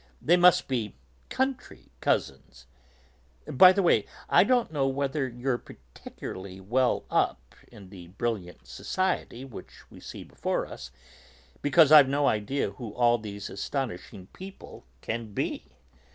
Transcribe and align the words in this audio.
They 0.19 0.35
must 0.35 0.67
be 0.67 0.95
'country 1.29 1.91
cousins'! 2.01 2.65
By 3.45 3.71
the 3.71 3.83
way, 3.83 4.07
I 4.29 4.43
don't 4.43 4.71
know 4.71 4.87
whether 4.87 5.27
you're 5.29 5.59
particularly 5.59 6.59
'well 6.59 7.05
up' 7.11 7.53
in 7.71 7.91
the 7.91 8.07
brilliant 8.07 8.65
society 8.65 9.45
which 9.45 9.87
we 9.91 9.99
see 9.99 10.23
before 10.23 10.65
us, 10.65 10.89
because 11.61 11.91
I've 11.91 12.09
no 12.09 12.25
idea 12.25 12.71
who 12.71 12.91
all 12.95 13.19
these 13.19 13.47
astonishing 13.47 14.25
people 14.33 14.87
can 15.01 15.35
be. 15.35 15.73